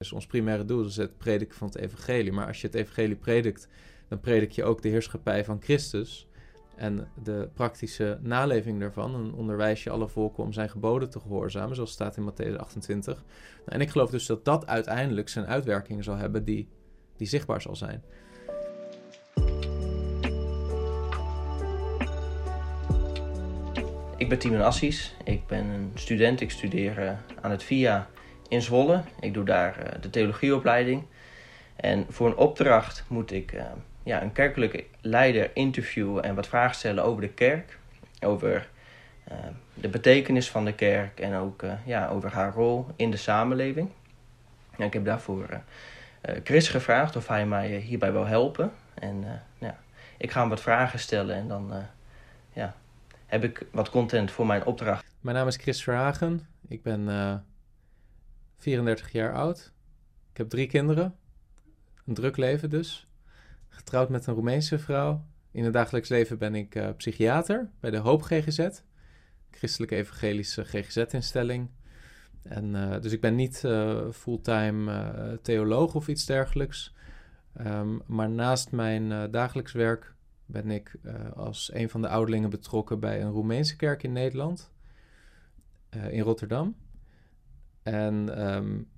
[0.00, 2.32] Dus ons primaire doel is het prediken van het evangelie.
[2.32, 3.68] Maar als je het evangelie predikt,
[4.08, 6.26] dan predik je ook de heerschappij van Christus
[6.76, 9.14] en de praktische naleving daarvan.
[9.14, 13.14] En onderwijs je alle volken om zijn geboden te gehoorzamen, zoals staat in Matthäus 28.
[13.14, 13.24] Nou,
[13.64, 16.68] en ik geloof dus dat dat uiteindelijk zijn uitwerking zal hebben die,
[17.16, 18.02] die zichtbaar zal zijn.
[24.16, 25.16] Ik ben Timon Assies.
[25.24, 26.40] Ik ben een student.
[26.40, 28.08] Ik studeer uh, aan het VIA
[28.50, 29.02] in Zwolle.
[29.20, 31.04] Ik doe daar uh, de theologieopleiding.
[31.76, 33.62] En voor een opdracht moet ik uh,
[34.02, 37.78] ja, een kerkelijke leider interviewen en wat vragen stellen over de kerk.
[38.20, 38.68] Over
[39.74, 43.90] de betekenis van de kerk en ook ja, over haar rol in de samenleving.
[44.76, 45.60] En ik heb daarvoor
[46.44, 48.72] Chris gevraagd of hij mij hierbij wil helpen.
[48.94, 49.78] En ja,
[50.16, 51.72] ik ga hem wat vragen stellen en dan
[52.52, 52.74] ja,
[53.26, 55.04] heb ik wat content voor mijn opdracht.
[55.20, 56.46] Mijn naam is Chris Verhagen.
[56.68, 57.08] Ik ben
[58.60, 59.72] 34 jaar oud.
[60.30, 61.16] Ik heb drie kinderen.
[62.06, 63.08] Een druk leven dus.
[63.68, 65.24] Getrouwd met een Roemeense vrouw.
[65.50, 68.68] In het dagelijks leven ben ik uh, psychiater bij de Hoop GGZ.
[69.50, 71.68] Christelijke Evangelische GGZ-instelling.
[72.42, 76.94] En, uh, dus ik ben niet uh, fulltime theoloog of iets dergelijks.
[77.60, 80.14] Um, maar naast mijn dagelijks werk
[80.46, 80.94] ben ik
[81.34, 84.72] als een van de ouderlingen betrokken bij een Roemeense kerk in Nederland,
[86.10, 86.76] in Rotterdam.
[87.82, 88.88] En um,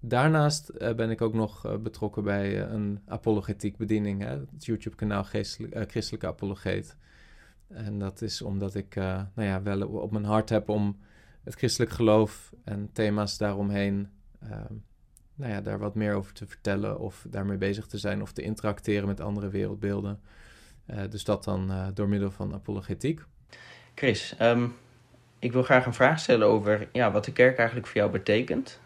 [0.00, 5.22] daarnaast uh, ben ik ook nog betrokken bij een apologetiek bediening, hè, het YouTube-kanaal
[5.86, 6.96] Christelijke Apologeet.
[7.68, 10.98] En dat is omdat ik nou ja, wel op mijn hart heb om
[11.44, 14.08] het christelijk geloof en thema's daaromheen
[14.40, 14.74] ehm,
[15.34, 18.42] nou ja, daar wat meer over te vertellen of daarmee bezig te zijn of te
[18.42, 20.20] interacteren met andere wereldbeelden.
[21.08, 23.24] Dus dat dan door middel van apologetiek.
[23.94, 24.74] Chris, um,
[25.42, 28.80] ik wil graag een vraag stellen over ja, wat de kerk eigenlijk voor jou betekent.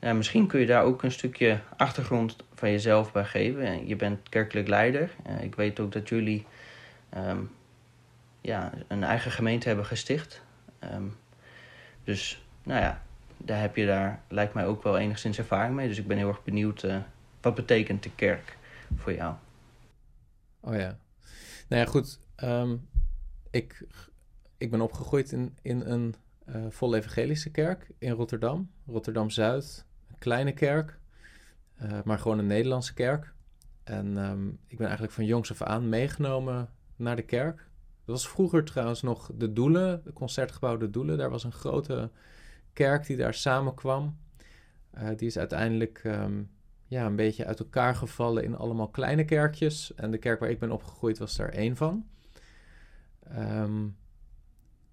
[0.00, 3.86] Ja, misschien kun je daar ook een stukje achtergrond van jezelf bij geven.
[3.86, 5.10] Je bent kerkelijk leider.
[5.26, 6.46] Uh, ik weet ook dat jullie
[7.16, 7.50] um,
[8.40, 10.42] ja, een eigen gemeente hebben gesticht.
[12.04, 13.02] dus nou ja,
[13.36, 15.88] daar heb je daar, lijkt mij ook wel enigszins ervaring mee.
[15.88, 16.86] Dus ik ben heel erg benieuwd,
[17.40, 18.56] wat betekent de kerk
[18.96, 19.34] voor jou?
[20.60, 20.96] Oh ja.
[21.68, 22.18] Nou ja, goed.
[23.50, 23.82] Ik,
[24.60, 26.14] ik ben opgegroeid in, in een
[26.48, 28.70] uh, vol evangelische kerk in Rotterdam.
[28.86, 29.84] Rotterdam-Zuid.
[30.08, 30.98] Een kleine kerk.
[31.82, 33.32] Uh, maar gewoon een Nederlandse kerk.
[33.84, 37.56] En um, ik ben eigenlijk van jongs af aan meegenomen naar de kerk.
[38.04, 41.18] Dat was vroeger trouwens nog de Doelen, de concertgebouw De Doelen.
[41.18, 42.10] Daar was een grote
[42.72, 44.18] kerk die daar samenkwam.
[44.94, 46.50] Uh, die is uiteindelijk um,
[46.86, 49.94] ja, een beetje uit elkaar gevallen in allemaal kleine kerkjes.
[49.94, 52.06] En de kerk waar ik ben opgegroeid was daar één van.
[53.36, 53.98] Um,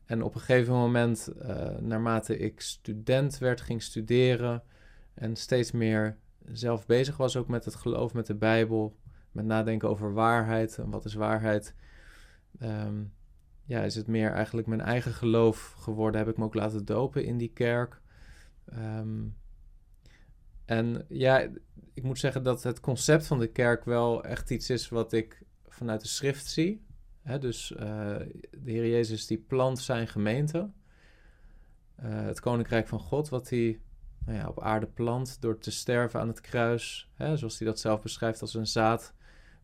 [0.08, 4.64] en op een gegeven moment, uh, naarmate ik student werd, ging studeren
[5.14, 8.98] en steeds meer zelf bezig was ook met het geloof, met de Bijbel,
[9.32, 11.76] met nadenken over waarheid en wat is waarheid.
[12.62, 13.14] Um,
[13.64, 16.20] ja, is het meer eigenlijk mijn eigen geloof geworden.
[16.20, 18.02] Heb ik me ook laten dopen in die kerk.
[18.74, 19.36] Um,
[20.66, 21.50] en ja,
[21.94, 25.44] ik moet zeggen dat het concept van de kerk wel echt iets is wat ik
[25.68, 26.86] vanuit de schrift zie.
[27.40, 27.80] Dus uh,
[28.52, 30.70] de Heer Jezus die plant zijn gemeente.
[32.04, 33.80] Uh, het koninkrijk van God, wat hij
[34.26, 37.10] nou ja, op aarde plant door te sterven aan het kruis.
[37.18, 39.14] Zoals hij dat zelf beschrijft als een zaad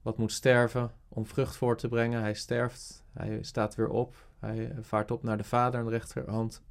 [0.01, 2.21] wat moet sterven om vrucht voor te brengen.
[2.21, 6.63] Hij sterft, hij staat weer op, hij vaart op naar de Vader aan de rechterhand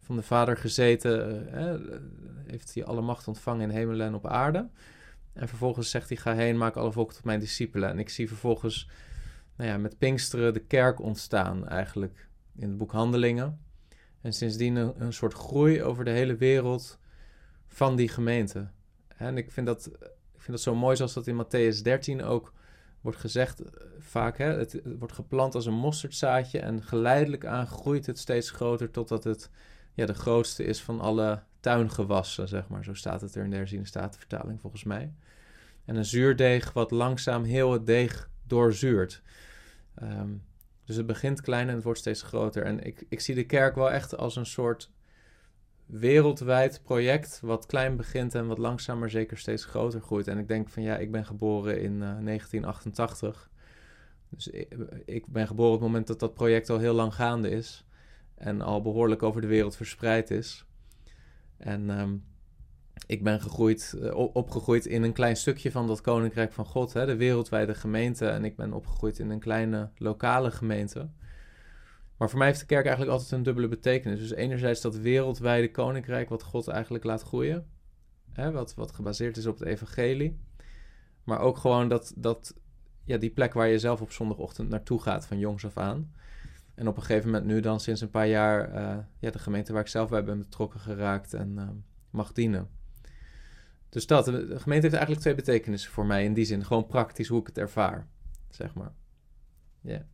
[0.00, 1.98] van de Vader gezeten, uh,
[2.46, 4.68] heeft hij alle macht ontvangen in hemel en op aarde.
[5.32, 7.88] En vervolgens zegt hij: Ga heen, maak alle volken tot mijn discipelen.
[7.88, 8.88] En ik zie vervolgens
[9.58, 13.60] nou ja, met Pinksteren de kerk ontstaan, eigenlijk in het boek Handelingen.
[14.20, 16.98] En sindsdien een, soort groei over de hele wereld
[17.66, 18.68] van die gemeente.
[19.16, 19.86] En ik vind dat,
[20.34, 22.52] ik vind dat zo mooi, zoals dat in Matthäus 13 ook
[23.00, 24.38] wordt gezegd, eh, vaak.
[24.38, 28.90] Hè, het, het wordt geplant als een mosterdzaadje en geleidelijk aan groeit het steeds groter
[28.90, 29.50] totdat het
[29.94, 32.84] ja, de grootste is van alle tuingewassen, zeg maar.
[32.84, 35.12] Zo staat het er in de herziene statenvertaling volgens mij.
[35.84, 39.22] En een zuurdeeg wat langzaam heel het deeg doorzuurt.
[40.02, 40.42] Um,
[40.84, 42.64] dus het begint klein en het wordt steeds groter.
[42.64, 44.90] En ik, ik zie de kerk wel echt als een soort
[45.86, 50.28] wereldwijd project, wat klein begint en wat langzaam maar zeker steeds groter groeit.
[50.28, 53.50] En ik denk van ja, ik ben geboren in uh, 1988.
[54.28, 54.48] Dus
[55.04, 57.84] ik, ben geboren op het moment dat dat project al heel lang gaande is
[58.34, 60.66] en al behoorlijk over de wereld verspreid is.
[61.56, 62.24] En um,
[63.06, 67.06] ik ben gegroeid, uh, opgegroeid in een klein stukje van dat Koninkrijk van God, hè,
[67.06, 68.26] de wereldwijde gemeente.
[68.26, 71.08] En ik ben opgegroeid in een kleine lokale gemeente.
[72.16, 74.18] Maar voor mij heeft de kerk eigenlijk altijd een dubbele betekenis.
[74.18, 77.66] Dus enerzijds dat wereldwijde koninkrijk wat God eigenlijk laat groeien.
[78.32, 80.38] hè, wat, wat gebaseerd is op het evangelie.
[81.24, 82.54] Maar ook gewoon dat, dat,
[83.04, 86.12] ja, die plek waar je zelf op zondagochtend naartoe gaat van jongs af aan.
[86.74, 89.72] En op een gegeven moment nu dan sinds een paar jaar uh, ja, de gemeente
[89.72, 91.68] waar ik zelf bij ben betrokken geraakt en uh,
[92.10, 92.68] mag dienen.
[93.88, 96.64] Dus dat, de gemeente heeft eigenlijk twee betekenissen voor mij in die zin.
[96.64, 98.06] Gewoon praktisch hoe ik het ervaar,
[98.50, 98.92] zeg maar.
[99.80, 100.06] Ja.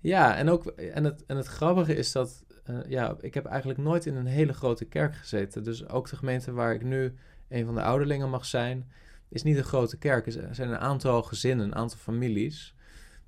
[0.00, 3.78] Ja, en ook, en het, en het grappige is dat, uh, ja, ik heb eigenlijk
[3.80, 5.64] nooit in een hele grote kerk gezeten.
[5.64, 7.14] Dus ook de gemeente waar ik nu
[7.48, 8.90] een van de ouderlingen mag zijn,
[9.28, 10.26] is niet een grote kerk.
[10.26, 12.74] Er zijn een aantal gezinnen, een aantal families.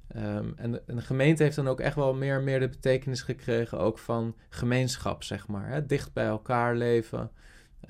[0.08, 3.22] En, de, en, de, gemeente heeft dan ook echt wel meer en meer de betekenis
[3.22, 5.68] gekregen, ook van gemeenschap, zeg maar.
[5.68, 5.86] Hè?
[5.86, 7.30] Dicht bij elkaar leven,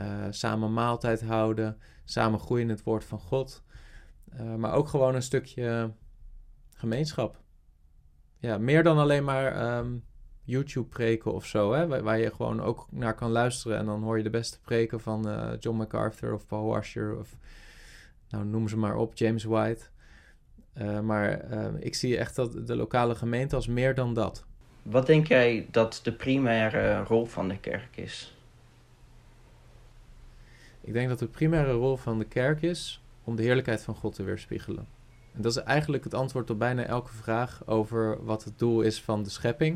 [0.00, 3.62] uh, samen maaltijd houden, samen groeien in het woord van God.
[4.40, 5.92] Uh, maar ook gewoon een stukje
[6.74, 7.40] gemeenschap.
[8.38, 10.04] Ja, meer dan alleen maar um,
[10.42, 12.02] YouTube preken of zo, hè?
[12.02, 15.28] Waar, je gewoon ook naar kan luisteren en dan hoor je de beste preken van
[15.28, 17.36] uh, John MacArthur of Paul Washer of
[18.28, 19.84] nou noem ze maar op, James White.
[21.02, 24.46] Maar uh, ik zie echt dat de lokale gemeente als meer dan dat.
[24.82, 28.34] Wat denk jij dat de primaire rol van de kerk is?
[30.80, 34.14] Ik denk dat de primaire rol van de kerk is om de heerlijkheid van God
[34.14, 34.86] te weerspiegelen.
[35.32, 39.02] En dat is eigenlijk het antwoord op bijna elke vraag over wat het doel is
[39.02, 39.74] van de schepping.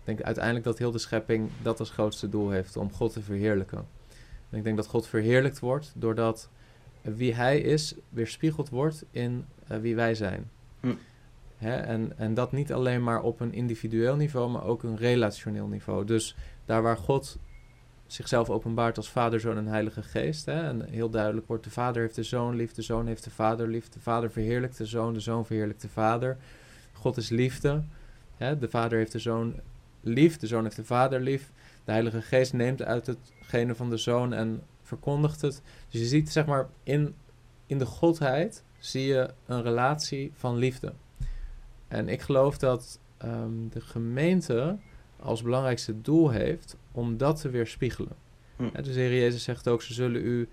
[0.00, 3.22] Ik denk uiteindelijk dat heel de schepping dat als grootste doel heeft, om God te
[3.22, 3.86] verheerlijken.
[4.50, 6.48] En ik denk dat God verheerlijkt wordt doordat
[7.02, 10.50] wie hij is weerspiegeld wordt in uh, wie wij zijn.
[10.80, 10.94] Hm.
[11.56, 11.74] Hè?
[11.76, 16.04] En, en dat niet alleen maar op een individueel niveau, maar ook een relationeel niveau.
[16.04, 17.38] Dus daar waar God
[18.12, 20.46] zichzelf openbaart als Vader, Zoon en Heilige Geest.
[20.46, 20.62] Hè?
[20.62, 23.68] En heel duidelijk wordt: de Vader heeft de Zoon lief, de Zoon heeft de Vader
[23.68, 23.88] lief.
[23.88, 26.36] De Vader verheerlijkt de Zoon, de Zoon verheerlijkt de Vader.
[26.92, 27.82] God is liefde.
[28.36, 28.58] Hè?
[28.58, 29.54] De Vader heeft de Zoon
[30.00, 31.50] lief, de Zoon heeft de Vader lief.
[31.84, 35.62] De Heilige Geest neemt uit hetgene van de Zoon en verkondigt het.
[35.88, 37.14] Dus je ziet, zeg maar, in,
[37.66, 40.92] in de godheid zie je een relatie van liefde.
[41.88, 44.76] En ik geloof dat um, de gemeente
[45.20, 48.16] als belangrijkste doel heeft om dat te weerspiegelen.
[48.56, 48.64] Hm.
[48.64, 50.48] Ja, dus de Heer Jezus zegt ook, ze zullen u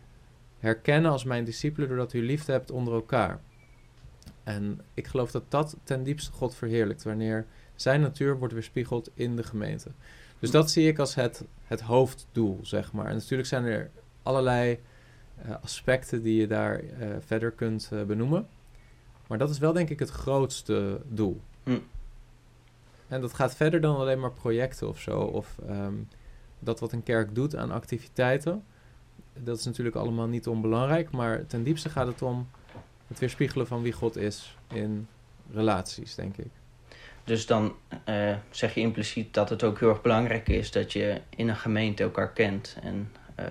[0.60, 3.40] herkennen als mijn discipelen doordat u liefde hebt onder elkaar.
[4.44, 7.46] En ik geloof dat dat ten diepste God verheerlijkt, wanneer
[7.76, 9.92] zijn natuur wordt weerspiegeld in de gemeente.
[10.40, 13.06] Dus dat zie ik als het, het hoofddoel, zeg maar.
[13.06, 13.90] En natuurlijk zijn er
[14.24, 14.80] allerlei
[15.46, 18.48] uh, aspecten die je daar uh, verder kunt uh, benoemen.
[19.28, 21.42] Maar dat is wel denk ik het grootste doel.
[21.64, 21.80] Hm.
[23.08, 25.20] En dat gaat verder dan alleen maar projecten of zo.
[25.20, 26.08] Of um,
[26.60, 28.64] dat wat een kerk doet aan activiteiten.
[29.34, 31.12] Dat is natuurlijk allemaal niet onbelangrijk.
[31.12, 32.48] Maar ten diepste gaat het om
[33.08, 35.08] het weerspiegelen van wie God is in
[35.52, 36.50] relaties, denk ik.
[37.24, 37.76] Dus dan
[38.10, 41.56] uh, zeg je impliciet dat het ook heel erg belangrijk is dat je in een
[41.56, 43.46] gemeente elkaar kent en uh,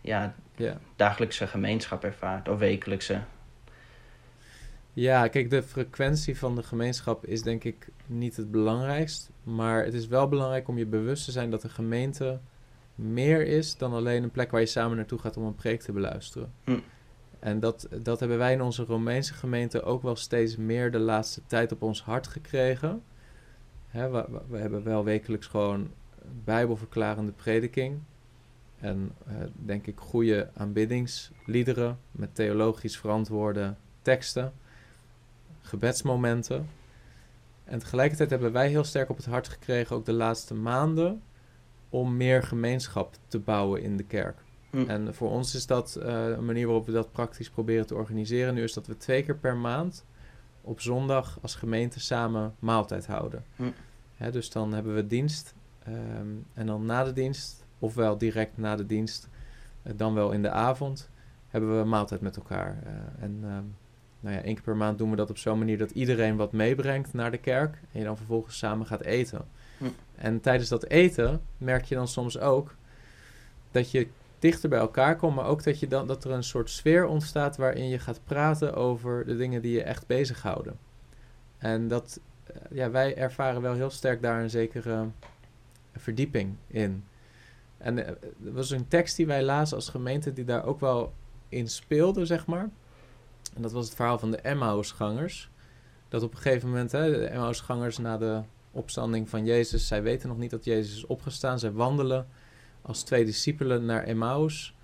[0.00, 0.76] ja, yeah.
[0.96, 3.20] dagelijkse gemeenschap ervaart of wekelijkse.
[4.92, 9.30] Ja, kijk, de frequentie van de gemeenschap is denk ik niet het belangrijkst.
[9.42, 12.40] Maar het is wel belangrijk om je bewust te zijn dat de gemeente
[12.94, 15.92] meer is dan alleen een plek waar je samen naartoe gaat om een preek te
[15.92, 16.52] beluisteren.
[16.64, 16.78] Hm.
[17.38, 21.40] En dat, dat hebben wij in onze Romeinse gemeente ook wel steeds meer de laatste
[21.46, 23.02] tijd op ons hart gekregen.
[23.88, 25.90] Hè, we, we, hebben wel wekelijks gewoon
[26.44, 27.98] bijbelverklarende prediking.
[28.80, 34.52] En uh, denk ik goede aanbiddingsliederen met theologisch verantwoorde teksten,
[35.62, 36.68] gebedsmomenten.
[37.64, 41.22] En tegelijkertijd hebben wij heel sterk op het hart gekregen, ook de laatste maanden,
[41.88, 44.38] om meer gemeenschap te bouwen in de kerk.
[44.70, 44.84] Hm.
[44.88, 48.54] En voor ons is dat uh, een manier waarop we dat praktisch proberen te organiseren.
[48.54, 50.04] Nu is dat we twee keer per maand
[50.60, 53.44] op zondag als gemeente samen maaltijd houden.
[53.56, 53.70] Hm.
[54.16, 55.54] Hè, dus dan hebben we dienst
[55.88, 59.28] um, en dan na de dienst, ofwel direct na de dienst,
[59.82, 61.10] uh, dan wel in de avond,
[61.48, 62.78] hebben we maaltijd met elkaar.
[62.86, 63.74] Uh, en um,
[64.22, 66.52] nou ja, één keer per maand doen we dat op zo'n manier dat iedereen wat
[66.52, 69.44] meebrengt naar de kerk en je dan vervolgens samen gaat eten.
[69.78, 69.84] Hm.
[70.14, 72.74] En tijdens dat eten merk je dan soms ook
[73.70, 76.70] dat je dichter bij elkaar komt, maar ook dat, je dan, dat er een soort
[76.70, 80.78] sfeer ontstaat waarin je gaat praten over de dingen die je echt bezighouden.
[81.58, 85.06] En dat, uh, ja, wij ervaren wel heel sterk daar een zekere
[85.92, 87.04] verdieping in.
[87.78, 91.12] En uh, er was een tekst die wij lazen als gemeente die daar ook wel
[91.48, 92.70] in speelde, zeg maar.
[93.54, 95.50] En dat was het verhaal van de Emmausgangers.
[96.08, 98.40] Dat op een gegeven moment, hè, de Emmausgangers na de
[98.70, 101.58] opstanding van Jezus, zij weten nog niet dat Jezus is opgestaan.
[101.58, 102.26] Zij wandelen
[102.82, 104.74] als twee discipelen naar Emmaus.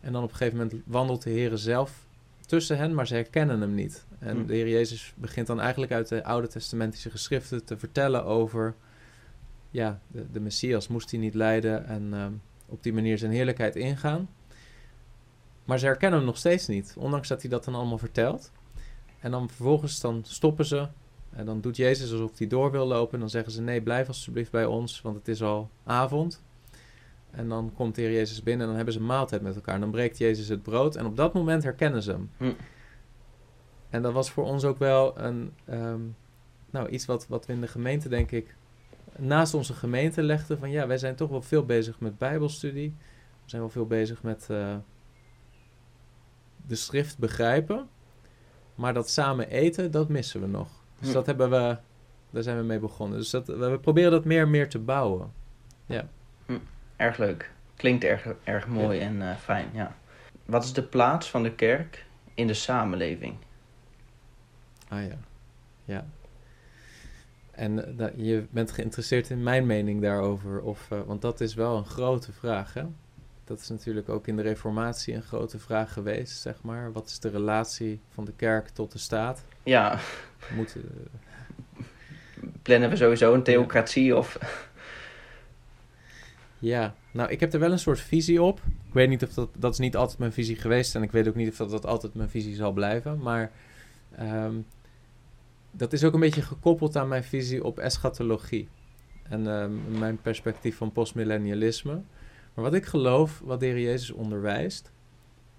[0.00, 2.06] En dan op een gegeven moment wandelt de Heer zelf
[2.46, 4.06] tussen hen, maar ze herkennen hem niet.
[4.18, 4.46] En hm.
[4.46, 8.74] de Heer Jezus begint dan eigenlijk uit de Oude Testamentische geschriften te vertellen over
[9.70, 10.88] ja, de, de Messias.
[10.88, 12.26] Moest hij niet lijden en uh,
[12.66, 14.28] op die manier zijn heerlijkheid ingaan.
[15.68, 18.52] Maar ze herkennen hem nog steeds niet, ondanks dat hij dat dan allemaal vertelt.
[19.20, 20.88] En dan vervolgens dan stoppen ze.
[21.30, 23.14] En dan doet Jezus alsof hij door wil lopen.
[23.14, 26.42] En dan zeggen ze: Nee, blijf alsjeblieft bij ons, want het is al avond.
[27.30, 29.74] En dan komt de Heer Jezus binnen en dan hebben ze een maaltijd met elkaar.
[29.74, 30.96] En dan breekt Jezus het brood.
[30.96, 32.30] En op dat moment herkennen ze hem.
[32.36, 32.52] Hm.
[33.90, 36.00] En dat was voor ons ook wel een, ehm,
[36.70, 38.56] nou, iets wat, wat we in de gemeente, denk ik,
[39.16, 40.58] naast onze gemeente legden.
[40.58, 42.94] Van ja, wij zijn toch wel veel bezig met Bijbelstudie.
[43.42, 44.76] We zijn wel veel bezig met uh,
[46.68, 47.88] de schrift begrijpen.
[48.74, 50.68] Maar dat samen eten, dat missen we nog.
[50.98, 51.14] Dus Hm.
[51.14, 51.76] dat hebben we,
[52.30, 53.18] daar zijn we mee begonnen.
[53.18, 55.32] Dus dat, we proberen dat meer en meer te bouwen.
[55.86, 56.08] Ja.
[56.96, 57.50] Erg leuk.
[57.76, 59.96] Klinkt erg, erg mooi en eh, fijn, ja.
[60.44, 63.36] Wat is de plaats van de kerk in de samenleving?
[64.88, 65.16] Ah ja,
[65.84, 66.06] ja.
[67.50, 71.76] En da- je bent geïnteresseerd in mijn mening daarover, of, eh, want dat is wel
[71.76, 72.84] een grote vraag, hè?
[73.48, 76.92] Dat is natuurlijk ook in de Reformatie een grote vraag geweest, zeg maar.
[76.92, 79.44] Wat is de relatie van de kerk tot de staat?
[79.62, 79.98] Ja,
[80.56, 81.82] Moet, eh,
[82.62, 84.38] plannen we sowieso een theocratie of...
[86.58, 88.60] ja, nou, ik heb er wel een soort visie op.
[88.86, 91.28] Ik weet niet of dat, dat is niet altijd mijn visie geweest en ik weet
[91.28, 93.50] ook niet of dat, dat altijd mijn visie zal blijven, maar
[94.16, 94.54] ehm,
[95.70, 98.68] dat is ook een beetje gekoppeld aan mijn visie op eschatologie
[99.22, 102.00] en ehm, mijn perspectief van postmillennialisme.
[102.54, 104.90] Maar wat ik geloof, wat de Heer Jezus onderwijst,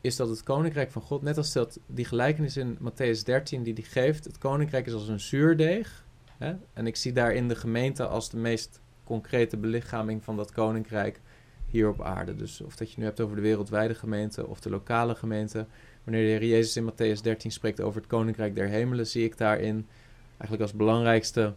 [0.02, 3.74] is dat het koninkrijk van God, net als dat die gelijkenis in Matthäus 13 die
[3.74, 6.06] hij geeft, het koninkrijk is als een zuurdeeg.
[6.38, 6.56] Hè?
[6.74, 11.22] En ik zie daarin de gemeente als de meest concrete belichaming van dat koninkrijk
[11.66, 12.36] hier op aarde.
[12.36, 15.66] Dus of dat je nu hebt over de wereldwijde gemeente of de lokale gemeente.
[16.04, 19.38] Wanneer de Heer Jezus in Matthäus 13 spreekt over het koninkrijk der hemelen, zie ik
[19.38, 19.88] daarin
[20.30, 21.54] eigenlijk als belangrijkste,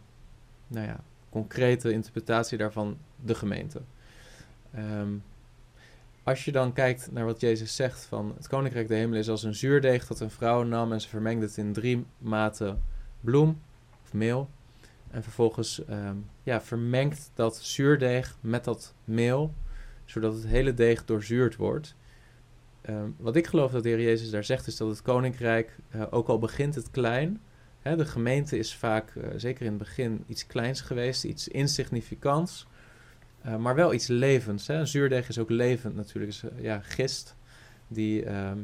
[0.66, 3.80] nou ja, concrete interpretatie daarvan de gemeente.
[4.74, 5.12] Ehm,
[6.22, 9.42] als je dan kijkt naar wat Jezus zegt van het koninkrijk der hemelen is als
[9.42, 12.82] een zuurdeeg dat een vrouw nam en ze vermengde het in drie maten
[13.20, 13.60] bloem
[14.02, 14.50] of meel.
[15.10, 19.54] En vervolgens ehm, ja, vermengt dat zuurdeeg met dat meel,
[20.04, 21.94] zodat het hele deeg doorzuurd wordt.
[22.80, 26.02] Ehm, wat ik geloof dat de Heer Jezus daar zegt, is dat het koninkrijk, eh,
[26.10, 27.40] ook al begint het klein,
[27.80, 32.66] hè, de gemeente is vaak, eh, zeker in het begin, iets kleins geweest, iets insignificants,
[33.42, 34.66] eh, maar wel iets levends.
[34.66, 34.74] Hè.
[34.74, 37.36] Een zuurdeeg is ook levend natuurlijk, is, eh, ja, gist,
[37.88, 38.58] die, ehm,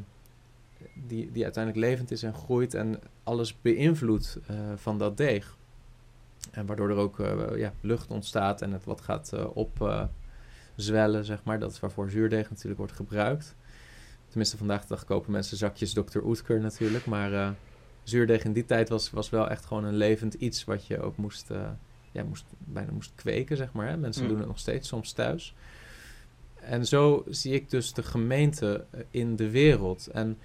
[0.94, 5.56] die, die uiteindelijk levend is en groeit en alles beïnvloedt eh, van dat deeg.
[6.50, 7.16] En waardoor er ook
[7.56, 11.58] ja, lucht ontstaat en het wat gaat opzwellen, zeg maar.
[11.58, 13.54] Dat is waarvoor zuurdeeg natuurlijk wordt gebruikt.
[14.28, 16.18] Tenminste, vandaag de dag kopen mensen zakjes Dr.
[16.18, 17.06] Oetker natuurlijk.
[17.06, 17.54] Maar
[18.02, 21.16] zuurdeeg in die tijd was, was wel echt gewoon een levend iets wat je ook
[21.16, 21.50] moest,
[22.18, 23.88] ja, moest, bijna moest kweken, zeg maar.
[23.88, 23.96] Hè?
[23.96, 24.28] Mensen Mm.
[24.28, 25.54] doen het nog steeds soms thuis.
[26.54, 30.06] En zo zie ik dus de gemeente eh, in de wereld.
[30.06, 30.38] En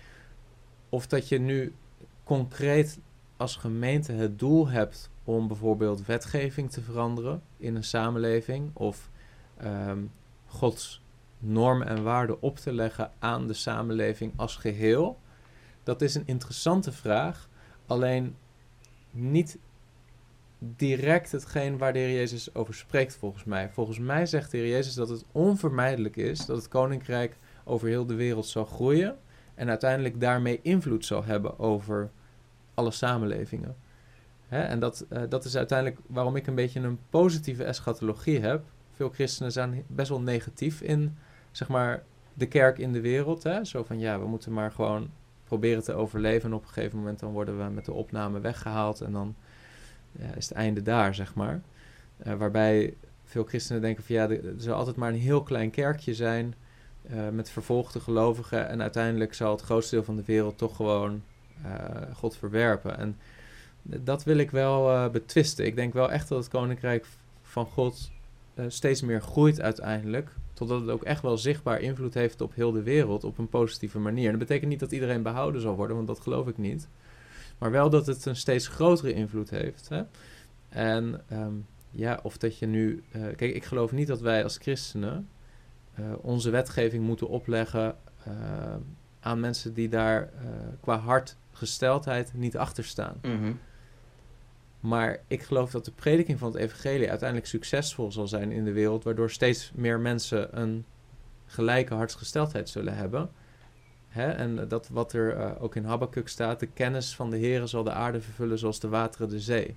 [0.89, 1.73] of dat je nu
[2.23, 2.99] concreet
[3.37, 9.09] als gemeente het doel hebt om bijvoorbeeld wetgeving te veranderen in een samenleving of
[9.57, 9.99] ehm,
[10.45, 11.01] Gods
[11.39, 15.19] normen en waarden op te leggen aan de samenleving als geheel,
[15.83, 17.49] dat is een interessante vraag.
[17.85, 18.35] Alleen
[19.11, 19.57] niet
[20.75, 23.69] direct hetgeen waar de Heer Jezus over spreekt, volgens mij.
[23.69, 28.05] Volgens mij zegt de Heer Jezus dat het onvermijdelijk is dat het koninkrijk over heel
[28.05, 29.17] de wereld zal groeien
[29.55, 32.11] en uiteindelijk daarmee invloed zal hebben over
[32.73, 33.75] alle samenlevingen.
[34.47, 34.61] Hè?
[34.61, 38.63] En dat, eh, dat is uiteindelijk waarom ik een beetje een positieve eschatologie heb.
[38.91, 41.17] Veel christenen zijn best wel negatief in,
[41.51, 42.03] zeg maar,
[42.33, 43.43] de kerk in de wereld.
[43.43, 43.63] Hè?
[43.65, 45.09] Zo van, ja, we moeten maar gewoon
[45.43, 46.49] proberen te overleven.
[46.49, 49.01] En op een gegeven moment dan worden we met de opname weggehaald.
[49.01, 49.35] En dan
[50.19, 51.61] ja, is het einde daar, zeg maar.
[52.17, 52.93] Eh, waarbij
[53.23, 56.55] veel christenen denken van, ja, er zal altijd maar een heel klein kerkje zijn...
[57.01, 58.67] eh, met vervolgde gelovigen.
[58.67, 61.23] En uiteindelijk zal het grootste deel van de wereld toch gewoon
[61.63, 61.71] eh,
[62.13, 62.97] God verwerpen.
[62.97, 63.17] En
[63.81, 65.65] dat wil ik wel betwisten.
[65.65, 67.05] Ik denk wel echt dat het koninkrijk
[67.41, 68.11] van God
[68.67, 70.29] steeds meer groeit uiteindelijk.
[70.53, 73.99] Totdat het ook echt wel zichtbaar invloed heeft op heel de wereld op een positieve
[73.99, 74.29] manier.
[74.29, 76.87] Dat betekent niet dat iedereen behouden zal worden, want dat geloof ik niet.
[77.57, 79.89] Maar wel dat het een steeds grotere invloed heeft.
[79.89, 80.03] Hè?
[80.69, 81.53] En ehm,
[81.89, 83.03] ja, of dat je nu.
[83.11, 85.29] eh, kijk, ik geloof niet dat wij als christenen
[85.93, 88.33] eh, onze wetgeving moeten opleggen eh,
[89.19, 90.29] aan mensen die daar
[90.81, 93.17] qua hartgesteldheid niet achter staan.
[93.21, 93.51] Mhm.
[94.79, 98.71] Maar ik geloof dat de prediking van het evangelie uiteindelijk succesvol zal zijn in de
[98.71, 100.85] wereld, waardoor steeds meer mensen een
[101.45, 103.29] gelijke hartsgesteldheid zullen hebben.
[104.13, 104.31] Hè?
[104.31, 107.83] En dat wat er eh, ook in Habakkuk staat, de kennis van de Heer zal
[107.83, 109.75] de aarde vervullen zoals de wateren de zee.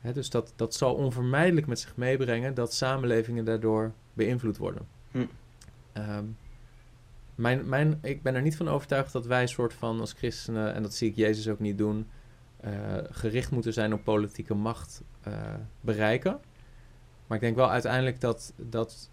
[0.00, 4.86] Hè, dus dat, dat zal onvermijdelijk met zich meebrengen dat samenlevingen daardoor beïnvloed worden.
[5.10, 5.24] Hm.
[5.92, 6.24] Ehm,
[7.34, 10.82] mijn, mijn, ik ben er niet van overtuigd dat wij soort van als christenen, en
[10.82, 12.06] dat zie ik Jezus ook niet doen,
[12.64, 12.70] uh,
[13.10, 15.34] gericht moeten zijn op politieke macht uh,
[15.80, 16.40] bereiken.
[17.26, 19.10] Maar ik denk wel uiteindelijk dat, dat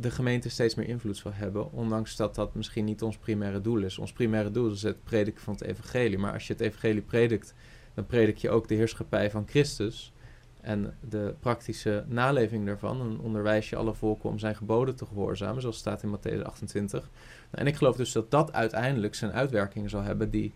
[0.00, 3.82] de gemeente steeds meer invloed zal hebben, ondanks dat dat misschien niet ons primaire doel
[3.82, 3.98] is.
[3.98, 6.18] Ons primaire doel is het prediken van het evangelie.
[6.18, 7.54] Maar als je het evangelie predikt,
[7.94, 10.12] dan predik je ook de heerschappij van Christus
[10.60, 12.98] en de praktische naleving daarvan.
[12.98, 17.10] Dan onderwijs je alle volken om zijn geboden te gehoorzamen, zoals staat in Matthäus 28.
[17.50, 20.52] En ik geloof dus dat dat uiteindelijk zijn uitwerking zal hebben die,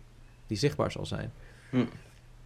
[0.47, 1.33] die zichtbaar zal zijn.
[1.71, 1.85] Hm.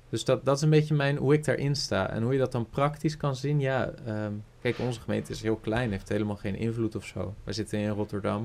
[0.08, 2.10] Dus dat, dat is een beetje mijn, hoe ik daarin sta.
[2.10, 3.90] En hoe je dat dan praktisch kan zien, ja...
[4.06, 7.34] Ehm, kijk, onze gemeente is heel klein, heeft helemaal geen invloed of zo.
[7.44, 8.40] Wij zitten in Rotterdam,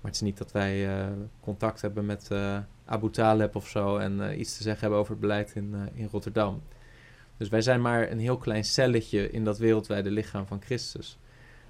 [0.00, 1.06] maar het is niet dat wij uh,
[1.40, 3.96] contact hebben met uh, Abu Taleb of zo...
[3.96, 6.62] en uh, iets te zeggen hebben over het beleid in, in Rotterdam.
[7.36, 11.18] Dus wij zijn maar een heel klein celletje in dat wereldwijde lichaam van Christus.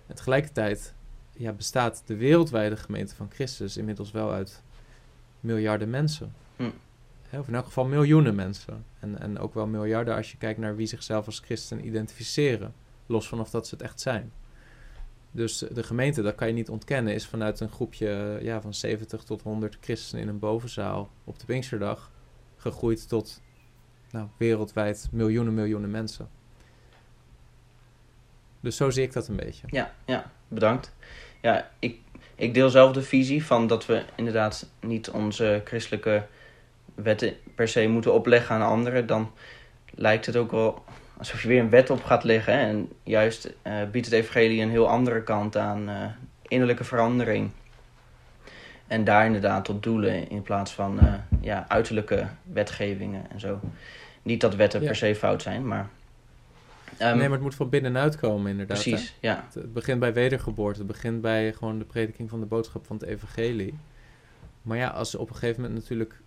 [0.06, 0.94] En tegelijkertijd
[1.32, 4.62] ja, bestaat de wereldwijde gemeente van Christus inmiddels wel uit
[5.40, 6.34] miljarden mensen.
[6.56, 6.70] Hm.
[7.38, 8.84] Of in elk geval miljoenen mensen.
[9.00, 12.74] En, en ook wel miljarden als je kijkt naar wie zichzelf als christen identificeren.
[13.06, 14.32] Los van of dat ze het echt zijn.
[15.30, 19.22] Dus de gemeente, dat kan je niet ontkennen, is vanuit een groepje ja, van 70
[19.22, 22.10] tot 100 christenen in een bovenzaal op de Pinksterdag
[22.56, 23.42] gegroeid tot
[24.10, 26.28] nou, wereldwijd miljoenen, miljoenen mensen.
[28.60, 29.66] Dus zo zie ik dat een beetje.
[29.70, 30.94] Ja, ja bedankt.
[31.40, 31.98] Ja, ik,
[32.34, 36.26] ik deel zelf de visie van dat we inderdaad niet onze christelijke
[36.94, 39.06] wetten per se moeten opleggen aan anderen.
[39.06, 39.32] Dan
[39.94, 40.84] lijkt het ook wel
[41.16, 42.54] alsof je weer een wet op gaat leggen.
[42.54, 46.04] En juist uh, biedt het evangelie een heel andere kant aan uh,
[46.48, 47.50] innerlijke verandering.
[48.86, 53.60] En daar inderdaad tot doelen in plaats van uh, ja, uiterlijke wetgevingen en zo.
[54.22, 55.88] Niet dat wetten per se fout zijn, maar...
[56.98, 58.82] Um, nee, maar het moet van binnenuit komen inderdaad.
[58.82, 59.44] Precies, ja.
[59.54, 60.78] Het, begint bij wedergeboorte.
[60.78, 63.78] Het begint bij gewoon de prediking van de boodschap van het evangelie.
[64.62, 66.21] Maar ja, als op een gegeven moment natuurlijk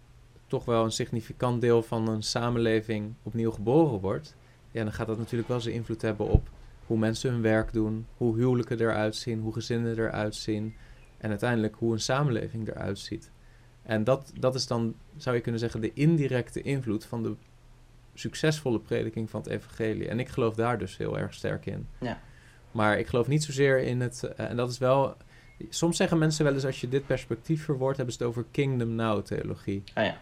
[0.47, 4.35] toch wel een significant deel van een samenleving opnieuw geboren wordt...
[4.71, 6.49] Ja, dan gaat dat natuurlijk wel zijn invloed hebben op
[6.85, 10.75] hoe mensen hun werk doen, hoe huwelijken eruit zien, hoe gezinnen eruit zien
[11.17, 13.31] en uiteindelijk hoe een samenleving eruit ziet.
[13.81, 17.35] En dat, dat is dan, zou je kunnen zeggen, de indirecte invloed van de
[18.13, 20.07] succesvolle prediking van het evangelie.
[20.07, 21.87] En ik geloof daar dus heel erg sterk in.
[21.99, 22.19] Ja.
[22.71, 25.15] Maar ik geloof niet zozeer in het, uh, en dat is wel,
[25.69, 28.95] soms zeggen mensen wel eens als je dit perspectief verwoordt, hebben ze het over kingdom
[28.95, 29.83] now theologie.
[29.93, 30.17] Ah ja.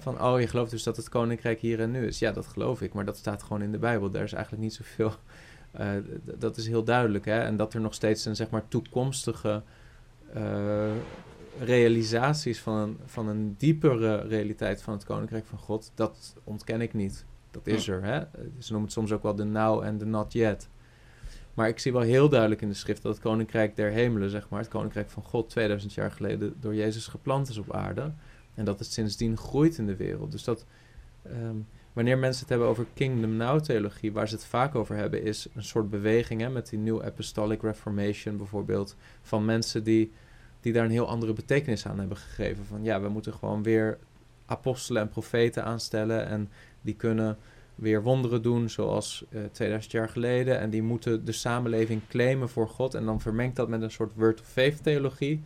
[0.00, 2.18] Van, oh, je gelooft dus dat het koninkrijk hier en nu is.
[2.18, 4.10] Ja, dat geloof ik, maar dat staat gewoon in de Bijbel.
[4.10, 5.12] Daar is eigenlijk niet zoveel,
[5.80, 5.88] uh,
[6.38, 7.24] dat is heel duidelijk.
[7.24, 7.38] Hè?
[7.38, 9.62] En dat er nog steeds een, zeg maar, toekomstige
[10.36, 10.90] uh,
[11.60, 16.94] realisaties van een, van een diepere realiteit van het koninkrijk van God, dat ontken ik
[16.94, 17.24] niet.
[17.50, 18.02] Dat is er.
[18.02, 18.20] Hè?
[18.58, 20.68] Ze noemen het soms ook wel de now en de not yet.
[21.54, 24.48] Maar ik zie wel heel duidelijk in de schrift dat het koninkrijk der hemelen, zeg
[24.48, 28.12] maar, het koninkrijk van God, 2000 jaar geleden door Jezus geplant is op aarde.
[28.54, 30.30] En dat het sindsdien groeit in de wereld.
[30.30, 30.66] Dus dat
[31.26, 35.22] um, wanneer mensen het hebben over Kingdom Now theologie, waar ze het vaak over hebben,
[35.22, 40.12] is een soort beweging hè, met die New Apostolic Reformation bijvoorbeeld, van mensen die
[40.60, 42.64] die daar een heel andere betekenis aan hebben gegeven.
[42.64, 43.98] Van ja, we moeten gewoon weer
[44.46, 46.48] apostelen en profeten aanstellen en
[46.80, 47.36] die kunnen
[47.74, 50.58] weer wonderen doen zoals uh, eh, 2000 jaar geleden.
[50.58, 52.94] En die moeten de samenleving claimen voor God.
[52.94, 55.42] En dan vermengt dat met een soort word of faith theologie.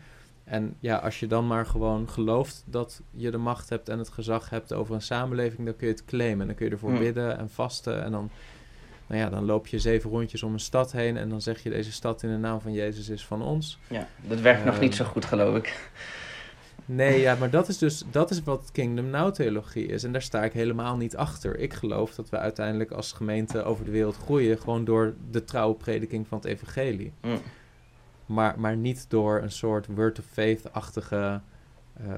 [0.48, 4.08] En ja, als je dan maar gewoon gelooft dat je de macht hebt en het
[4.08, 6.40] gezag hebt over een samenleving, dan kun je het claimen.
[6.40, 6.98] En dan kun je ervoor hmm.
[6.98, 8.04] bidden en vasten.
[8.04, 8.30] En dan
[9.08, 11.70] nou ja, dan loop je zeven rondjes om een stad heen en dan zeg je
[11.70, 13.78] deze stad in de naam van Jezus is van ons.
[13.88, 15.90] Ja, dat werkt nog niet zo ehm, goed, geloof ik.
[16.84, 20.04] Nee, ja, maar dat is dus dat is wat Kingdom Now theologie is.
[20.04, 21.58] En daar sta ik helemaal niet achter.
[21.58, 25.74] Ik geloof dat we uiteindelijk als gemeente over de wereld groeien, gewoon door de trouwe
[25.74, 27.12] prediking van het evangelie.
[27.22, 27.38] Mm.
[28.28, 31.40] Maar, maar niet door een soort word of faith-achtige
[32.00, 32.08] uh,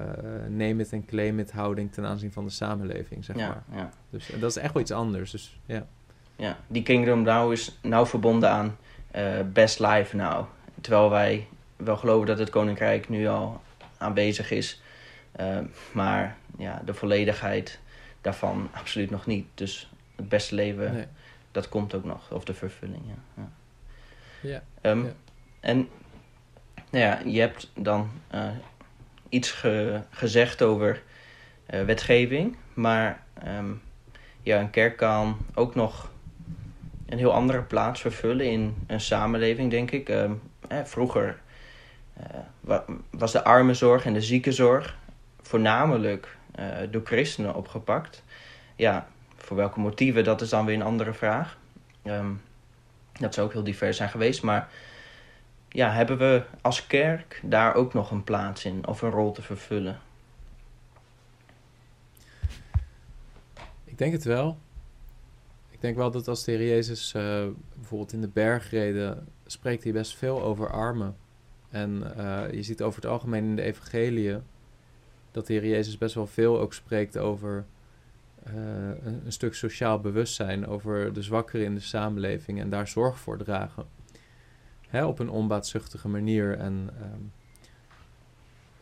[0.47, 3.63] name it en claim it houding ten aanzien van de samenleving, zeg maar.
[3.73, 3.89] Ja.
[4.09, 5.31] Dus dat is echt wel iets anders.
[5.31, 5.87] Dus ja
[6.41, 8.77] ja, die Kingdom Now is nauw verbonden aan
[9.15, 10.45] uh, Best Life Now.
[10.81, 13.61] Terwijl wij wel geloven dat het Koninkrijk nu al
[13.97, 14.81] aanwezig is.
[15.39, 15.57] Uh,
[15.91, 17.79] maar ja, de volledigheid
[18.21, 19.45] daarvan absoluut nog niet.
[19.53, 21.09] Dus het beste leven,
[21.51, 22.31] dat komt ook nog.
[22.31, 23.43] Of de vervulling, ja.
[24.41, 24.63] Ja.
[24.81, 25.11] Um, ja.
[25.59, 25.87] En
[26.91, 28.49] nou ja, je hebt dan uh,
[29.29, 31.01] iets ge gezegd over
[31.65, 32.55] wetgeving.
[32.73, 33.81] Maar um,
[34.43, 36.11] ja, een kerk kan ook nog
[37.05, 40.09] een heel andere plaats vervullen in een samenleving, denk ik.
[40.09, 40.31] Uh,
[40.83, 41.39] vroeger
[42.67, 42.77] uh,
[43.09, 44.97] was de armenzorg en de ziekenzorg
[45.41, 46.37] voornamelijk
[46.89, 48.23] door christenen opgepakt.
[48.75, 51.57] Ja, voor welke motieven, dat is dan weer een andere vraag.
[52.03, 52.41] Um,
[53.19, 54.69] dat zou ook heel divers zijn geweest, maar
[55.73, 59.41] ja, hebben we als kerk daar ook nog een plaats in of een rol te
[59.41, 59.99] vervullen?
[63.83, 64.57] Ik denk het wel.
[65.69, 69.93] Ik denk wel dat als de Heer Jezus uh, bijvoorbeeld in de bergreden spreekt hij
[69.93, 71.15] best veel over armen.
[71.69, 74.43] En uh, je ziet over het algemeen in de evangeliën
[75.31, 77.65] dat de Heer Jezus best wel veel ook spreekt over
[78.47, 78.53] uh,
[79.03, 83.37] een, een, stuk sociaal bewustzijn, over de zwakkeren in de samenleving en daar zorg voor
[83.37, 83.85] dragen.
[84.91, 86.57] Hè, op een onbaatzuchtige manier.
[86.57, 87.31] En um,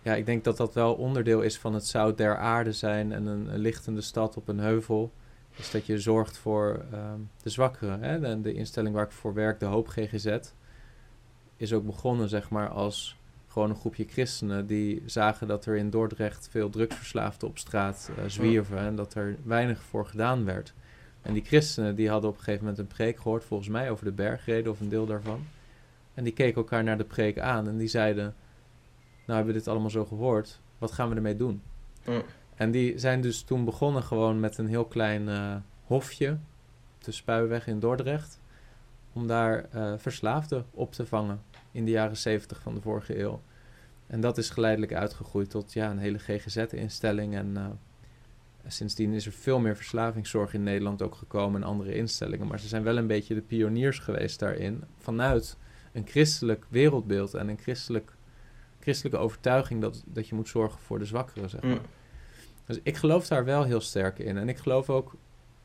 [0.02, 3.26] ja, ik denk dat dat wel onderdeel is van het zout der aarde zijn en
[3.26, 5.12] een, een lichtende stad op een heuvel.
[5.56, 8.04] Is dat je zorgt voor um, de zwakkeren.
[8.04, 8.19] Hè?
[8.19, 10.38] De, de, instelling waar ik voor werk, de Hoop GGZ,
[11.58, 13.17] is ook begonnen zeg maar als
[13.48, 18.24] gewoon een groepje christenen die zagen dat er in Dordrecht veel drugsverslaafden op straat uh,
[18.28, 20.74] zwierven en dat er weinig voor gedaan werd.
[21.22, 24.06] En die christenen die hadden op een gegeven moment een preek gehoord, volgens mij over
[24.06, 25.45] de bergreden of een deel daarvan.
[26.19, 28.23] En die keken elkaar naar de preek aan en die zeiden,
[29.25, 31.62] nou hebben we dit allemaal zo gehoord, wat gaan we ermee doen?
[32.05, 32.21] Mm.
[32.55, 36.38] En die zijn dus toen begonnen gewoon met een heel klein uh, hofje,
[36.97, 38.39] de Spuiweg in Dordrecht,
[39.13, 43.41] om daar uh, verslaafden op te vangen in de jaren 70 van de vorige eeuw.
[44.08, 47.36] En dat is geleidelijk uitgegroeid tot ja, een hele GGZ-instelling.
[47.36, 47.65] En uh,
[48.67, 52.47] sindsdien is er veel meer verslavingszorg in Nederland ook gekomen en andere instellingen.
[52.47, 54.84] Maar ze zijn wel een beetje de pioniers geweest daarin.
[54.97, 55.58] Vanuit
[55.91, 58.12] een christelijk wereldbeeld en een christelijk,
[58.80, 61.49] christelijke overtuiging dat, dat je moet zorgen voor de zwakkeren.
[61.49, 61.71] Zeg maar.
[61.71, 61.82] Mm.
[62.65, 64.38] Dus ik geloof daar wel heel sterk in.
[64.38, 65.15] En ik geloof ook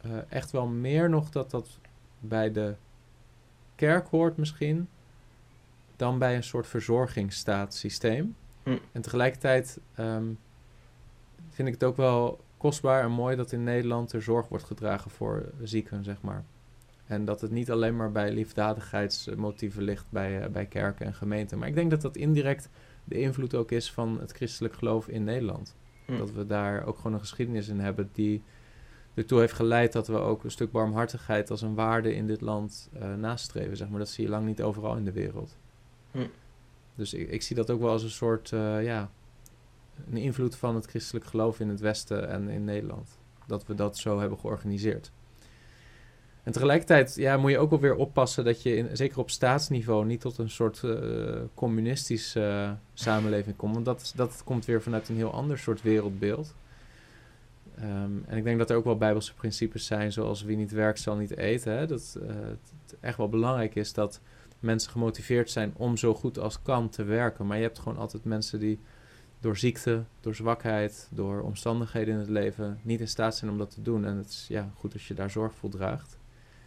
[0.07, 1.79] uh, echt wel meer nog dat dat
[2.21, 2.75] bij de
[3.75, 4.89] kerk hoort misschien
[5.97, 8.37] dan bij een soort verzorgingsstaatssysteem.
[8.63, 8.77] Hm.
[8.93, 10.39] En tegelijkertijd um,
[11.51, 15.11] vind ik het ook wel kostbaar en mooi dat in Nederland er zorg wordt gedragen
[15.11, 16.45] voor zieken, zeg maar.
[17.07, 21.59] En dat het niet alleen maar bij liefdadigheidsmotieven ligt bij, uh, bij kerken en gemeenten.
[21.59, 22.69] Maar ik denk dat dat indirect
[23.05, 25.77] de invloed ook is van het christelijk geloof in Nederland.
[26.07, 26.19] Hm.
[26.19, 28.43] Dat we daar ook gewoon een geschiedenis in hebben die
[29.15, 32.91] ertoe heeft geleid dat we ook een stuk barmhartigheid als een waarde in dit land
[32.97, 33.77] uh, nastreven.
[33.77, 33.99] Zeg maar.
[33.99, 35.57] Dat zie je lang niet overal in de wereld.
[36.11, 36.27] Hm.
[36.95, 39.11] Dus ik, ik, zie dat ook wel als een soort, uh, ja,
[40.11, 43.19] een invloed van het christelijk geloof in het Westen en in Nederland.
[43.47, 45.13] Dat we dat zo hebben georganiseerd.
[46.45, 50.07] En tegelijkertijd ja, moet je ook wel weer oppassen dat je, in, zeker op staatsniveau,
[50.07, 53.75] niet tot een soort uh, communistische uh, samenleving komt.
[53.75, 56.55] Want dat, dat komt weer vanuit een heel ander soort wereldbeeld.
[57.81, 61.01] Um, en ik denk dat er ook wel bijbelse principes zijn, zoals wie niet werkt
[61.01, 61.73] zal niet eten.
[61.73, 61.87] Hè?
[61.87, 64.21] Dat uh, het echt wel belangrijk is dat
[64.61, 67.47] mensen gemotiveerd zijn om zo goed als kan te werken.
[67.47, 68.79] Maar je hebt gewoon altijd mensen die
[69.41, 73.71] door ziekte, door zwakheid, door omstandigheden in het leven niet in staat zijn om dat
[73.71, 74.05] te doen.
[74.05, 76.19] En het is ja, goed als je daar zorg voor draagt.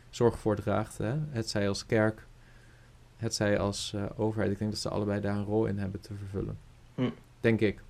[0.10, 0.98] Zorg voor draagt.
[0.98, 1.16] Hè?
[1.30, 2.28] Het zij als kerk,
[3.18, 4.52] het zij als uh, overheid.
[4.52, 6.58] Ik denk dat ze allebei daar een rol in hebben te vervullen.
[6.96, 7.10] Hm.
[7.40, 7.82] Denk ik.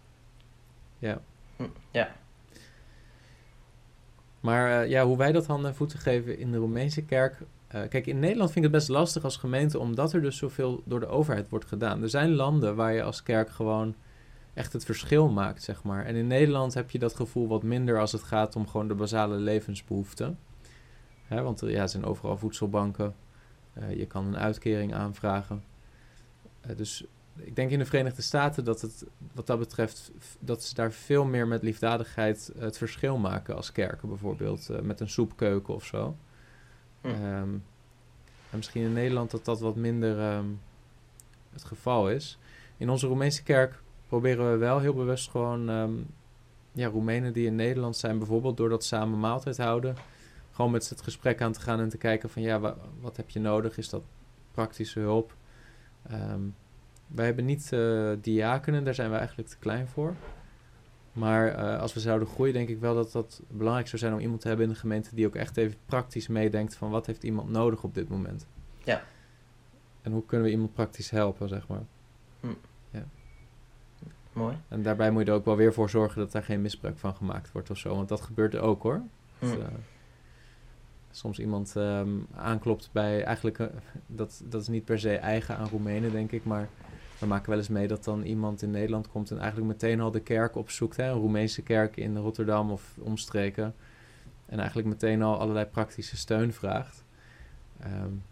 [1.00, 1.22] Ja.
[1.56, 1.64] Hm.
[1.92, 2.16] Ja.
[4.40, 7.42] Maar uh, ja, hoe wij dat handen en voeten geven in de Roemeense kerk,
[7.76, 10.82] uh, kijk, in Nederland vind ik het best lastig als gemeente, omdat er dus zoveel
[10.86, 12.02] door de overheid wordt gedaan.
[12.02, 13.96] Er zijn landen waar je als kerk gewoon
[14.54, 16.06] echt het verschil maakt, zeg maar.
[16.06, 18.96] En in Nederland heb je dat gevoel wat minder als het gaat om gewoon de
[18.96, 20.38] basale levensbehoeften.
[21.28, 23.16] Hè, want er ja, zijn overal voedselbanken.
[23.78, 25.64] Uh, je kan een uitkering aanvragen.
[26.70, 30.74] Uh, dus ik denk in de Verenigde Staten dat het wat dat betreft, dat ze
[30.74, 34.70] daar veel meer met liefdadigheid het verschil maken als kerken bijvoorbeeld.
[34.82, 36.16] met een soepkeuken of zo.
[37.02, 37.08] Hm.
[37.08, 37.54] Ehm,
[38.50, 40.46] en misschien in Nederland dat dat wat minder ehm,
[41.52, 42.38] het geval is.
[42.78, 46.08] In onze Roemeense kerk proberen we wel heel bewust gewoon um,
[46.72, 49.96] ja, Roemenen die in Nederland zijn, bijvoorbeeld door dat samen maaltijd houden,
[50.58, 53.40] gewoon met het gesprek aan te gaan en te kijken van ja, wat heb je
[53.40, 53.78] nodig?
[53.78, 54.04] Is dat
[54.52, 55.36] praktische hulp?
[57.08, 60.16] wij hebben niet uh, diakenen, daar zijn we eigenlijk te klein voor.
[61.12, 64.20] Maar uh, als we zouden groeien, denk ik wel dat dat belangrijk zou zijn om
[64.20, 67.24] iemand te hebben in de gemeente die ook echt even praktisch meedenkt van wat heeft
[67.24, 68.48] iemand nodig op dit moment.
[68.84, 69.02] Ja.
[70.02, 71.84] En hoe kunnen we iemand praktisch helpen, zeg maar.
[72.40, 72.48] Hm.
[72.90, 73.06] Ja.
[74.34, 74.58] Mooi.
[74.68, 77.16] En daarbij moet je er ook wel weer voor zorgen dat daar geen misbruik van
[77.16, 77.96] gemaakt wordt of zo.
[77.96, 79.02] Want dat gebeurt ook hoor.
[79.40, 79.46] Hm.
[79.46, 79.66] Dat, uh,
[81.12, 83.68] soms iemand um, aanklopt bij eigenlijk, uh,
[84.08, 86.70] dat, dat is niet per se eigen aan Roemenen, denk ik, maar
[87.20, 90.12] we maken wel eens mee dat dan iemand in Nederland komt en eigenlijk meteen al
[90.12, 90.98] de kerk opzoekt.
[90.98, 91.10] Hè?
[91.10, 93.76] Een Roemeense kerk in Rotterdam of omstreken.
[94.46, 97.04] En eigenlijk meteen al allerlei praktische steun vraagt.
[97.86, 98.24] Um,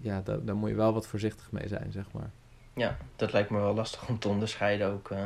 [0.00, 2.30] ja, da daar moet je wel wat voorzichtig mee zijn, zeg maar.
[2.74, 5.10] Ja, dat lijkt me wel lastig om te onderscheiden ook.
[5.10, 5.18] Uh,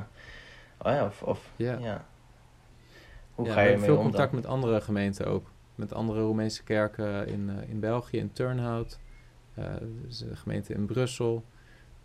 [0.78, 1.78] oh ja, of, of ja.
[1.78, 2.04] ja.
[3.34, 5.50] Hoe ja, ga je mee veel contact met andere gemeenten ook.
[5.80, 8.98] Met andere Roemeense kerken in, uh, in België, in Turnhout.
[9.58, 9.64] Uh,
[10.08, 11.44] de gemeente in Brussel.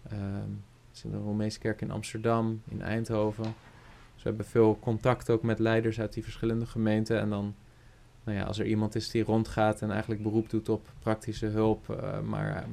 [0.10, 3.44] Ehm, er is een Roemeense kerk in Amsterdam, in Eindhoven.
[4.14, 7.20] Dus we hebben veel contact ook met leiders uit die verschillende gemeenten.
[7.20, 7.56] En dan,
[8.24, 11.88] nou ja, als er iemand is die rondgaat en eigenlijk beroep doet op praktische hulp,
[11.90, 12.66] uh, maar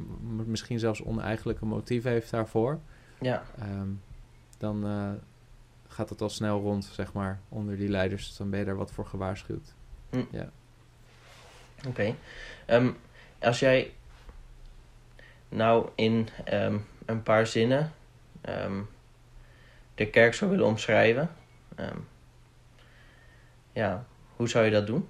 [0.47, 2.81] misschien zelfs oneigenlijke motieven heeft daarvoor,
[3.21, 3.89] Ja, ehm,
[4.59, 5.11] dan uh,
[5.87, 8.27] gaat het al snel rond, zeg maar, onder die leiders.
[8.27, 9.75] Dus dan ben je daar wat voor gewaarschuwd.
[10.11, 10.25] Hm.
[10.31, 10.51] Ja.
[11.89, 12.15] Oké.
[12.67, 12.91] Ehm,
[13.39, 13.93] als jij
[15.49, 17.93] nou in ehm, een paar zinnen
[18.41, 18.81] ehm,
[19.95, 21.31] de kerk zou willen omschrijven,
[23.73, 25.09] ja, hoe zou je dat doen?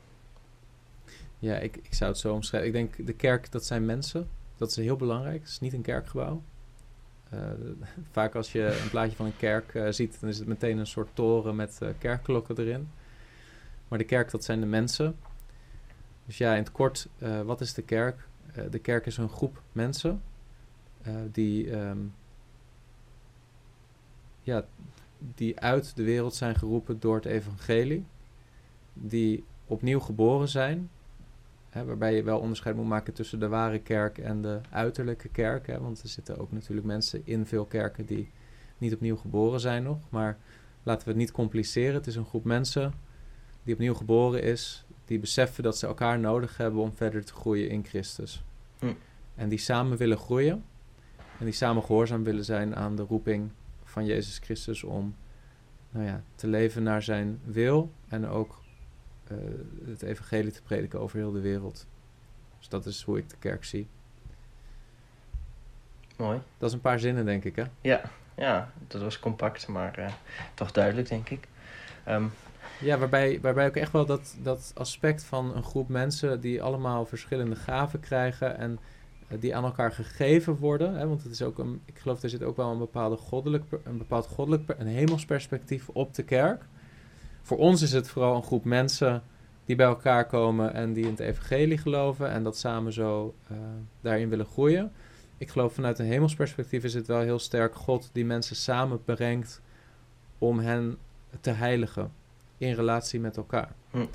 [1.39, 2.69] Ja, ik, ik zou het zo omschrijven.
[2.69, 4.29] Ik denk, de kerk, dat zijn mensen.
[4.57, 5.41] Dat is heel belangrijk.
[5.41, 6.43] Het is niet een kerkgebouw.
[7.35, 7.41] Uh,
[8.11, 10.87] vaak als je een plaatje van een kerk uh, ziet, dan is het meteen een
[10.87, 12.91] soort toren met uh, kerkklokken erin.
[13.89, 15.17] Maar de kerk, dat zijn de mensen.
[16.27, 17.09] Dus ja, in het kort,
[17.45, 18.29] wat is de kerk?
[18.71, 20.23] de kerk is een groep mensen
[21.33, 22.15] die, um,
[24.43, 24.65] ja,
[25.35, 28.05] die uit de wereld zijn geroepen door het evangelie.
[28.93, 30.91] Die opnieuw geboren zijn.
[31.71, 35.67] Hè, waarbij je wel onderscheid moet maken tussen de ware kerk en de uiterlijke kerk.
[35.67, 38.31] Hè, want er zitten ook natuurlijk mensen in veel kerken die
[38.79, 39.99] niet opnieuw geboren zijn nog.
[40.09, 40.39] Maar
[40.83, 41.95] laten we het niet compliceren.
[41.95, 42.93] Het is een groep mensen
[43.63, 44.82] die opnieuw geboren is.
[45.05, 48.43] Die beseffen dat ze elkaar nodig hebben om verder te groeien in Christus.
[48.79, 48.93] Hm.
[49.35, 50.65] En die samen willen groeien.
[51.38, 53.51] En die samen gehoorzaam willen zijn aan de roeping
[53.85, 55.15] van Jezus Christus om
[55.91, 57.93] nou ja, te leven naar zijn wil.
[58.09, 58.61] En ook
[59.33, 59.38] uh,
[59.87, 61.87] het evangelie te prediken over heel de wereld.
[62.59, 63.88] Dus dat is hoe ik de kerk zie.
[66.17, 66.41] Mooi.
[66.59, 67.65] Dat is een paar zinnen, denk ik, hè?
[67.81, 68.03] Ja,
[68.35, 70.12] ja dat was compact, maar uh,
[70.55, 71.49] toch duidelijk, denk ik.
[72.09, 72.33] Um,
[72.83, 77.07] ja, waarbij, waarbij ook echt wel dat, dat aspect van een groep mensen die allemaal
[77.07, 78.79] verschillende gaven krijgen en
[79.29, 80.95] uh, die aan elkaar gegeven worden.
[80.95, 83.64] Hè, want het is ook een, ik geloof er zit ook wel een, bepaalde goddelijk,
[83.85, 86.64] een bepaald goddelijk, een hemelsperspectief op de kerk.
[87.42, 89.23] Voor ons is het vooral een groep mensen
[89.64, 93.57] die bij elkaar komen en die in het evangelie geloven en dat samen zo uh,
[94.01, 94.92] daarin willen groeien.
[95.38, 99.61] Ik geloof vanuit een hemelsperspectief is het wel heel sterk God die mensen samen brengt
[100.38, 100.99] om hen
[101.40, 102.12] te heiligen
[102.66, 103.72] in relatie met elkaar.
[103.90, 104.07] Hm.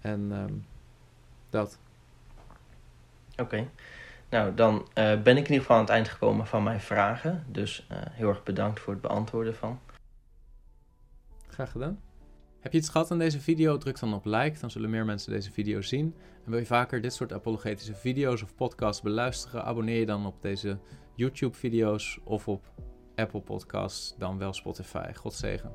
[0.00, 0.66] En um,
[1.50, 1.78] dat.
[3.32, 3.42] Oké.
[3.42, 3.70] Okay.
[4.30, 7.44] Nou, dan uh, ben ik in ieder geval aan het eind gekomen van mijn vragen.
[7.48, 9.80] Dus uh, heel erg bedankt voor het beantwoorden van.
[11.48, 12.00] Graag gedaan.
[12.60, 13.78] Heb je iets gehad aan deze video?
[13.78, 16.14] Druk dan op like, dan zullen meer mensen deze video zien.
[16.44, 19.64] En wil je vaker dit soort apologetische video's of podcasts beluisteren?
[19.64, 20.78] Abonneer je dan op deze
[21.14, 22.72] YouTube video's of op
[23.14, 25.12] Apple Podcasts, dan wel Spotify.
[25.12, 25.72] God zegen.